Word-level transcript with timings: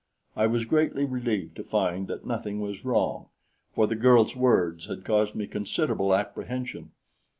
I 0.35 0.47
was 0.47 0.65
greatly 0.65 1.05
relieved 1.05 1.55
to 1.57 1.63
find 1.63 2.07
that 2.07 2.25
nothing 2.25 2.59
was 2.59 2.83
wrong, 2.83 3.27
for 3.75 3.85
the 3.85 3.93
girl's 3.95 4.35
words 4.35 4.87
had 4.87 5.05
caused 5.05 5.35
me 5.35 5.45
considerable 5.45 6.15
apprehension. 6.15 6.89